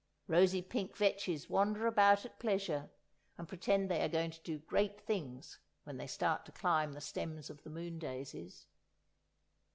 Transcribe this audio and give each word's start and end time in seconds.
Rosy 0.27 0.63
pink 0.63 0.95
vetches 0.97 1.47
wander 1.47 1.85
about 1.85 2.25
at 2.25 2.39
pleasure, 2.39 2.89
and 3.37 3.47
pretend 3.47 3.87
they 3.87 4.01
are 4.03 4.09
going 4.09 4.31
to 4.31 4.41
do 4.41 4.57
great 4.57 4.99
things 4.99 5.59
when 5.83 5.97
they 5.97 6.07
start 6.07 6.43
to 6.47 6.51
climb 6.51 6.93
the 6.93 6.99
stems 7.01 7.51
of 7.51 7.61
the 7.61 7.69
moon 7.69 7.99
daisies. 7.99 8.65